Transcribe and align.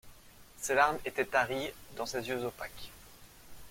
Ses 0.59 0.73
larmes 0.73 0.97
étaient 1.05 1.27
taries 1.27 1.69
dans 1.95 2.07
ses 2.07 2.27
yeux 2.27 2.43
opaques. 2.43 2.89